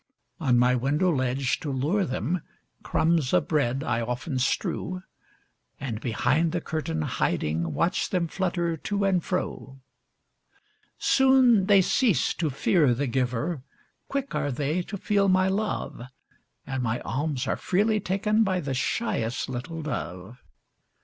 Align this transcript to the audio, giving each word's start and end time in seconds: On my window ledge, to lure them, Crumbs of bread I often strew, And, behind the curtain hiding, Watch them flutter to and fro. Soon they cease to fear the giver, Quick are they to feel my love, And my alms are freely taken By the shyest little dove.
On 0.39 0.57
my 0.57 0.73
window 0.73 1.11
ledge, 1.15 1.59
to 1.59 1.71
lure 1.71 2.05
them, 2.05 2.41
Crumbs 2.81 3.33
of 3.33 3.47
bread 3.47 3.83
I 3.83 4.01
often 4.01 4.39
strew, 4.39 5.03
And, 5.79 6.01
behind 6.01 6.53
the 6.53 6.59
curtain 6.59 7.03
hiding, 7.03 7.75
Watch 7.75 8.09
them 8.09 8.27
flutter 8.27 8.77
to 8.77 9.05
and 9.05 9.23
fro. 9.23 9.79
Soon 10.97 11.67
they 11.67 11.83
cease 11.83 12.33
to 12.33 12.49
fear 12.49 12.95
the 12.95 13.05
giver, 13.05 13.61
Quick 14.07 14.33
are 14.33 14.51
they 14.51 14.81
to 14.81 14.97
feel 14.97 15.27
my 15.27 15.47
love, 15.47 16.01
And 16.65 16.81
my 16.81 16.99
alms 17.01 17.45
are 17.45 17.55
freely 17.55 17.99
taken 17.99 18.43
By 18.43 18.59
the 18.59 18.73
shyest 18.73 19.49
little 19.49 19.83
dove. 19.83 20.41